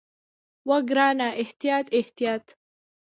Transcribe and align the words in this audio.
وه 0.67 0.77
ګرانه 0.89 1.27
احتياط 1.41 1.85
احتياط. 1.99 2.45